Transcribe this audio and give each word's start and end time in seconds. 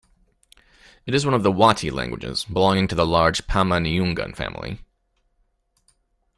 It 1.05 1.13
is 1.13 1.25
one 1.25 1.35
of 1.35 1.43
the 1.43 1.51
Wati 1.51 1.91
languages, 1.91 2.43
belonging 2.45 2.87
to 2.87 2.95
the 2.95 3.05
large 3.05 3.45
Pama-Nyungan 3.45 4.35
family. 4.35 4.79